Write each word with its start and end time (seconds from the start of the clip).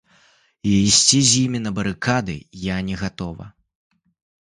І 0.69 0.71
ісці 0.85 1.19
з 1.33 1.43
імі 1.43 1.59
на 1.67 1.75
барыкады 1.77 2.35
я 2.75 2.83
не 2.91 3.01
гатова. 3.07 3.45